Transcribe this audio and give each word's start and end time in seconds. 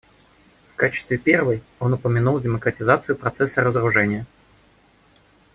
В 0.73 0.75
качестве 0.77 1.19
первой 1.19 1.61
он 1.79 1.93
упомянул 1.93 2.39
демократизацию 2.39 3.15
процесса 3.15 3.61
разоружения. 3.61 4.25